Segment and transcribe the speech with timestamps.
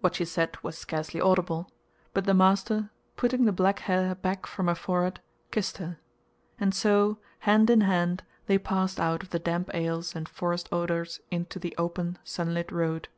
[0.00, 1.68] What she said was scarcely audible,
[2.12, 5.18] but the master, putting the black hair back from her forehead,
[5.50, 5.98] kissed her;
[6.60, 11.18] and so, hand in hand, they passed out of the damp aisles and forest odors
[11.32, 13.08] into the open sunlit road.